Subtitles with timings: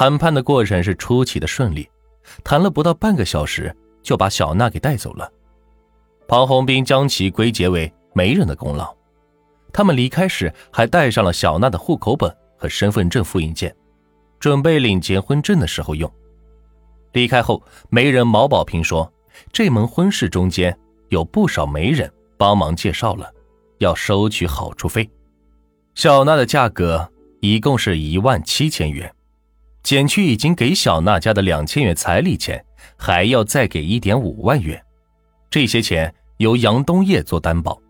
[0.00, 1.86] 谈判的过程是出奇的顺利，
[2.42, 5.30] 谈了不到半个小时就把小娜给带走了。
[6.26, 8.96] 庞红兵将其归结为媒人的功劳。
[9.74, 13.76] 他们离开时还带上了小娜的户口本和身份证复印件，
[14.38, 16.10] 准备领结婚证的时候用。
[17.12, 19.12] 离开后，媒人毛宝平说
[19.52, 20.74] ：“这门婚事中间
[21.10, 23.30] 有不少媒人帮忙介绍了，
[23.80, 25.06] 要收取好处费。
[25.94, 27.06] 小娜的价格
[27.40, 29.14] 一共是一万七千元，
[29.82, 32.64] 减去已经给小娜家的两千元彩礼钱，
[32.96, 34.80] 还要再给一点五万元。
[35.48, 37.80] 这些钱由杨东业做担保，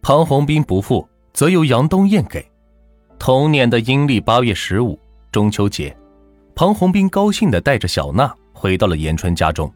[0.00, 2.44] 庞红兵不付，则由杨东燕给。
[3.18, 4.98] 同年的阴历八月十五，
[5.30, 5.96] 中秋节，
[6.54, 9.74] 庞红兵高兴地带着小娜。”回到了延春家中，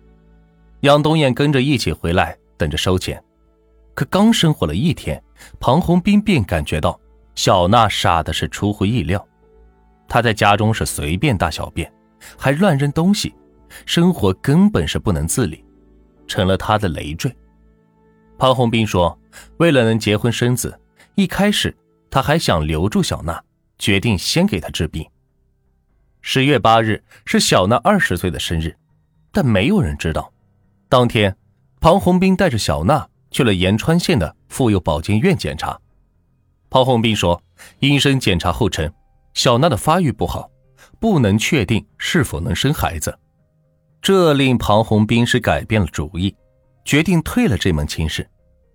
[0.82, 3.20] 杨东燕跟着一起回来，等着收钱。
[3.94, 5.20] 可刚生活了一天，
[5.58, 6.96] 庞红斌便感觉到
[7.34, 9.26] 小娜傻的是出乎意料。
[10.08, 11.92] 他在家中是随便大小便，
[12.38, 13.34] 还乱扔东西，
[13.84, 15.64] 生活根本是不能自理，
[16.26, 17.34] 成了他的累赘。
[18.38, 19.18] 庞红斌说
[19.58, 20.78] ：“为了能结婚生子，
[21.14, 21.74] 一开始
[22.10, 23.42] 他还想留住小娜，
[23.78, 25.06] 决定先给她治病。”
[26.20, 28.76] 十月八日是小娜二十岁的生日，
[29.32, 30.32] 但没有人知道。
[30.88, 31.36] 当天，
[31.80, 35.78] 庞红兵带着小娜去了延川县的妇幼保健院检查。
[36.68, 37.42] 庞红兵说，
[37.78, 38.92] 医生检查后称，
[39.36, 40.50] 小娜的发育不好，
[40.98, 43.16] 不能确定是否能生孩子。
[44.00, 46.34] 这令庞红兵是改变了主意，
[46.86, 48.26] 决定退了这门亲事。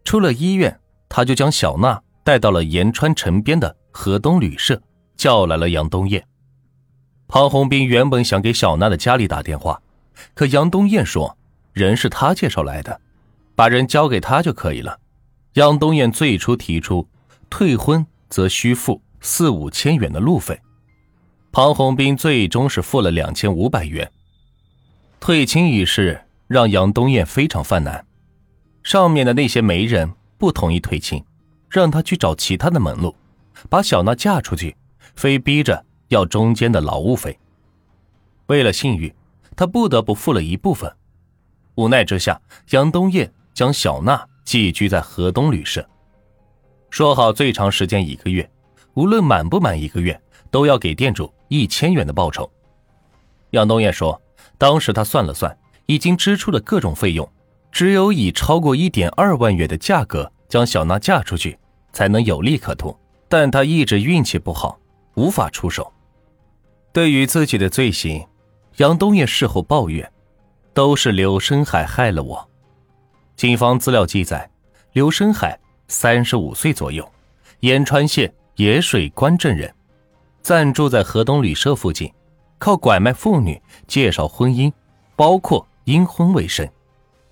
[0.06, 4.80] 出了医院，他就将小娜带到了延川城边的河东旅社，
[5.18, 6.24] 叫来了杨东燕。
[7.28, 9.82] 庞红兵原本想给小娜的家里打电话，
[10.36, 11.36] 可杨东燕说
[11.74, 13.02] 人是他介绍来的，
[13.56, 15.00] 把人交给他就可以了。
[15.54, 17.10] 杨东燕最初提出
[17.50, 20.60] 退婚则需付四五千元的路费，
[21.52, 24.12] 庞红兵最终是付了两千五百元。
[25.20, 28.06] 退亲一事让杨东燕非常犯难，
[28.84, 31.24] 上面的那些媒人不同意退亲，
[31.70, 33.16] 让他去找其他的门路，
[33.70, 34.76] 把小娜嫁出去，
[35.16, 35.86] 非逼着。
[36.12, 37.40] 要中间的劳务费。
[38.48, 39.16] 为了信誉，
[39.56, 40.94] 他不得不付了一部分。
[41.76, 42.42] 无奈之下，
[42.72, 45.88] 杨东燕将小娜寄居在河东旅社，
[46.90, 48.52] 说好最长时间一个月，
[48.94, 50.20] 无论满不满一个月，
[50.50, 52.50] 都要给店主一千元的报酬。
[53.52, 54.22] 杨东业说，
[54.58, 57.30] 当时他算了算，已经支出的各种费用，
[57.72, 61.58] 只有以超过一点二万元的价格将小娜嫁出去，
[61.94, 62.98] 才能有利可图。
[63.28, 64.78] 但他一直运气不好，
[65.16, 65.92] 无法出手。
[66.92, 68.26] 对于自己的罪行，
[68.78, 70.12] 杨东业事后抱怨
[70.74, 72.50] ：“都是刘深海害了我。”
[73.38, 74.50] 警方资料记载，
[74.92, 77.10] 刘深海三十五岁左右，
[77.62, 79.74] 延川县野水关镇人，
[80.44, 82.14] 暂住在河东旅社附近，
[82.60, 84.72] 靠拐卖妇女、介绍婚姻，
[85.16, 86.70] 包括阴婚为生，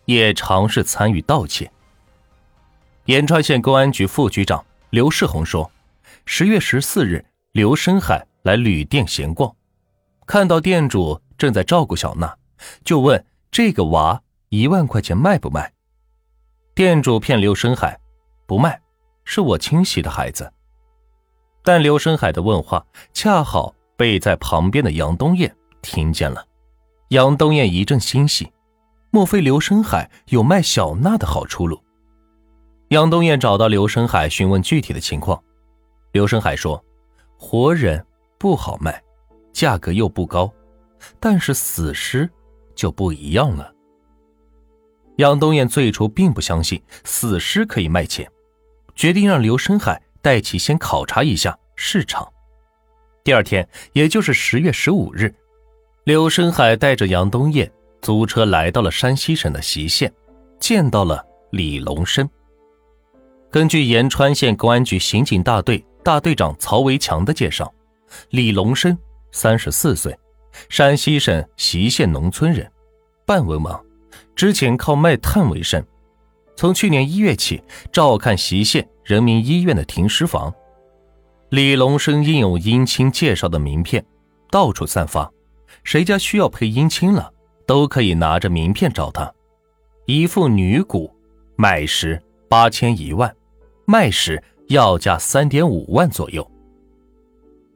[0.06, 1.72] 也尝试参与盗窃。
[3.06, 5.70] 延川县公安局副局长刘世红说
[6.26, 9.54] ：“十月十四日，刘深海。”来旅店闲逛，
[10.26, 12.36] 看到店主正在照顾小娜，
[12.84, 15.72] 就问这个娃一万块钱卖不卖？
[16.74, 18.00] 店主骗刘深海，
[18.48, 18.82] 不卖，
[19.26, 20.52] 是我亲戚的孩子。
[21.72, 26.44] 但刘深海的问话恰好被在旁边的杨东燕听见了，
[27.10, 28.52] 杨东燕一阵欣喜，
[29.12, 31.80] 莫非刘深海有卖小娜的好出路？
[32.88, 35.40] 杨东燕找到刘深海询问具体的情况，
[36.12, 36.84] 刘深海说
[37.38, 38.04] ：“活人。”
[38.40, 39.00] 不好卖，
[39.54, 40.52] 价格又不高，
[41.20, 42.28] 但是死尸
[42.74, 43.72] 就不一样了。
[45.18, 48.28] 杨东燕最初并不相信死尸可以卖钱，
[48.96, 52.28] 决定让刘深海带其先考察一下市场。
[53.24, 55.34] 第二天，也就是十月十五日，
[56.04, 57.72] 刘深海带着杨东燕
[58.02, 60.12] 租车来到了山西省的隰县，
[60.60, 62.28] 见到了李龙生。
[63.52, 67.72] 根据延川县公安局刑警大队大队长曹维强的介绍。
[68.30, 68.98] 李龙生，
[69.32, 70.18] 三十四岁，
[70.70, 72.72] 山西省隰县农村人，
[73.26, 73.80] 半文盲，
[74.36, 75.86] 之前靠卖炭为生。
[76.56, 77.62] 从去年一月起，
[77.92, 80.54] 照看隰县人民医院的停尸房。
[81.50, 84.06] 李龙生印有姻亲介绍的名片，
[84.52, 85.28] 到处散发，
[85.84, 87.34] 谁家需要配姻亲了，
[87.66, 89.34] 都可以拿着名片找他。
[90.06, 91.12] 一副女骨，
[91.56, 93.36] 买时八千一万，
[93.88, 96.48] 卖时要价三点五万左右。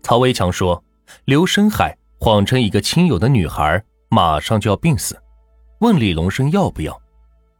[0.04, 0.84] 曹维强说
[1.26, 5.20] ：“刘深海谎称一个亲友的女孩马上就要病死，
[5.80, 6.96] 问李龙生要不要。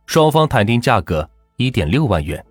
[0.06, 1.28] 双方谈定价格
[1.58, 2.46] 一点六万元。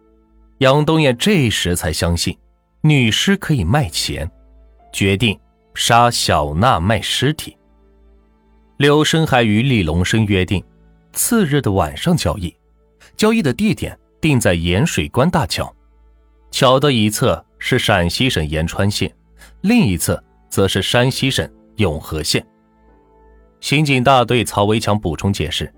[0.63, 2.39] 杨东燕这时才相信
[2.83, 4.31] 女尸可以卖钱，
[4.93, 5.37] 决定
[5.75, 7.57] 杀小娜卖尸体。
[8.77, 10.63] 刘深海与李龙生约定，
[11.15, 12.55] 次日的晚上交易，
[13.17, 15.75] 交易的地点定在盐水关大桥，
[16.53, 19.13] 桥的一侧是陕西省延川县，
[19.63, 22.45] 另一侧则是山西省永和县。
[23.59, 25.75] 刑警大队曹维强补充解释，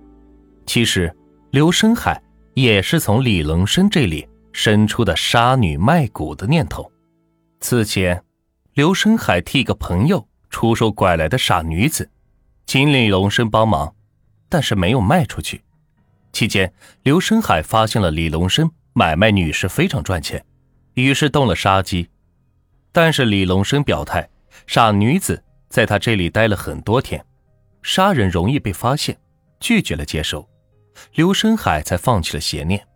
[0.66, 1.10] 其实
[1.52, 2.22] 刘深海
[2.52, 6.90] 也是从李龙生这里生出的杀女卖骨的念头。
[7.60, 8.22] 此前，
[8.74, 12.08] 刘生海替一个朋友出售拐来的傻女子。
[12.64, 13.94] 请李龙生帮忙，
[14.48, 15.62] 但是没有卖出去。
[16.32, 16.72] 期间，
[17.02, 20.42] 刘生海发现了李龙生买卖女士非常赚钱，
[20.94, 22.08] 于是动了杀机。
[22.92, 24.26] 但是李龙生表态，
[24.68, 27.22] 傻女子在他这里待了很多天，
[27.82, 29.18] 杀人容易被发现，
[29.58, 30.48] 拒绝了接受。
[31.14, 32.86] 刘生海才放弃了邪念，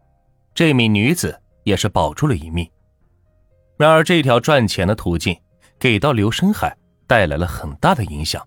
[0.55, 2.69] 这名女子也是保住了一命。
[3.77, 5.39] 然而，这条赚钱的途径
[5.79, 6.77] 给到刘生海
[7.07, 8.45] 带来了很大的影响。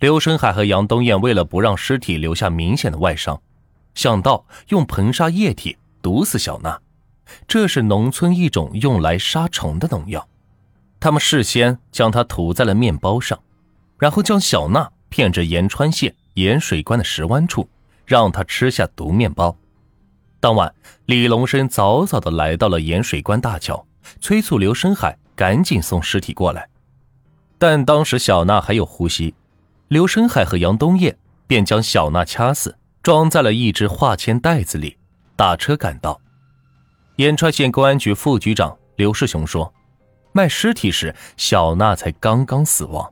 [0.00, 3.40] 刘生海和杨东艳为了不让尸体留下明显的外伤，
[3.94, 6.80] 想到用硼砂液体毒死小娜，
[7.46, 10.28] 这是农村一种用来杀虫的农药。
[10.98, 13.38] 他们事先将它涂在了面包上，
[13.98, 17.68] 然后将小娜骗至延川县盐水关的石湾处，
[18.04, 19.56] 让她吃下毒面包。
[20.42, 20.74] 当晚，
[21.06, 23.86] 李龙生早早的来到了盐水关大桥，
[24.20, 26.68] 催促刘深海赶紧送尸体过来，
[27.60, 29.32] 但当时小娜还有呼吸。
[29.86, 31.16] 刘深海和杨东艳
[31.46, 34.98] 便将小娜掐死，装在了一只化纤袋子里，
[35.36, 36.20] 打车赶到。
[37.14, 39.72] 延川县公安局副局长刘世雄说
[40.34, 43.08] ：“卖尸体时，小娜才刚刚死亡。”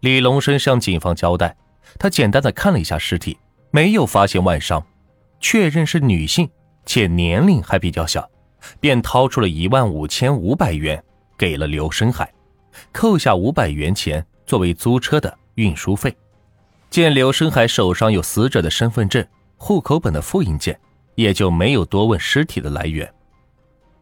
[0.00, 1.54] 李龙生向警方交代，
[1.98, 3.36] 他简单的看了一下尸体，
[3.70, 4.82] 没有发现外伤，
[5.40, 6.48] 确认是女性，
[6.86, 8.30] 且年龄还比较小，
[8.78, 11.02] 便掏出了一万五千五百元
[11.36, 12.32] 给了刘生海，
[12.92, 15.36] 扣下五百元钱作为租车的。
[15.56, 16.16] 运输费。
[16.88, 19.22] 见刘生海手上有死者的身份证、
[19.58, 20.78] 户口本的复印件，
[21.16, 23.12] 也就没有多问尸体的来源。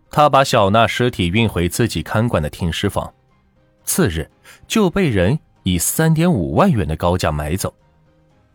[0.09, 3.13] 他把小娜尸体运回自己看管的停尸房，
[3.85, 4.31] 次日
[4.69, 7.75] 就被人以三点五万元的高价买走。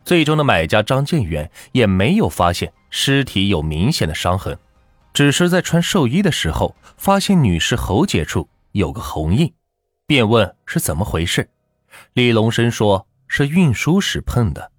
[0.05, 4.57] 最终的买家张建元也没有发现尸体有明显的伤痕，
[5.13, 9.53] 只是在穿寿衣的时候发现女士喉结处有个红印，
[10.05, 11.49] 便问是怎么回事。
[12.13, 14.71] 李龙生说：“是运输时碰的。”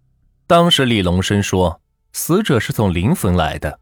[0.47, 1.81] 当时李龙生说
[2.13, 3.81] ：“死者是从临汾来的，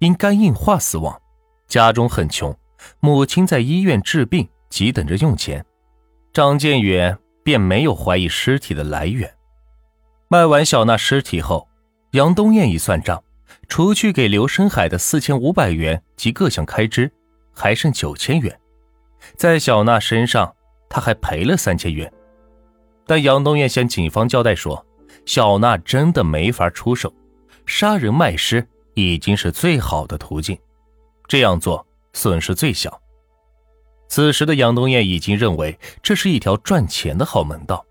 [0.00, 1.20] 因肝硬化死亡，
[1.68, 2.56] 家中很穷，
[2.98, 5.64] 母亲在医院治病，急等着用钱。”
[6.32, 9.32] 张建远便没有怀疑尸体的来源。
[10.32, 11.66] 卖完小娜尸体后，
[12.12, 13.20] 杨东艳一算账，
[13.66, 17.10] 除去给刘深海的四千五百元及各项开支，
[17.52, 18.60] 还剩九千元。
[19.34, 20.54] 在小娜身上，
[20.88, 22.08] 他还赔了三千元。
[23.08, 24.86] 但杨东艳向警方交代说
[25.26, 27.12] ：“小娜真的没法出手，
[27.66, 30.56] 杀人卖尸已经是最好的途径，
[31.26, 33.02] 这样做损失最小。”
[34.06, 37.84] 此时的杨东艳已经认为这是一条赚钱的好门道。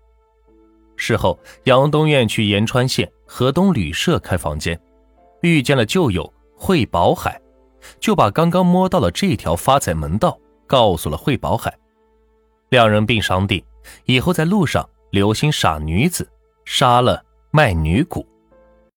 [1.00, 4.78] 事后，杨东院去延川县河东旅社开房间，
[5.40, 7.40] 遇见了旧友惠宝海，
[7.98, 11.74] 就把刚刚摸到了这条发财门道告诉了惠宝海，
[12.68, 13.64] 两人并商定
[14.04, 14.88] 以后在路上。
[15.10, 16.30] 留心傻女子，
[16.64, 17.20] 杀了
[17.50, 18.24] 卖女骨。